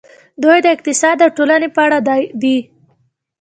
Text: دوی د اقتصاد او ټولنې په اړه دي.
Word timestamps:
دوی 0.43 0.59
د 0.63 0.67
اقتصاد 0.75 1.17
او 1.25 1.29
ټولنې 1.37 1.67
په 1.75 1.81
اړه 1.85 1.99
دي. 2.41 2.57